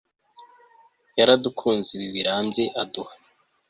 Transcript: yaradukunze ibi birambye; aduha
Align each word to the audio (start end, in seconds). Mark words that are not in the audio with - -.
yaradukunze 1.19 1.89
ibi 1.97 2.07
birambye; 2.15 2.63
aduha 2.81 3.13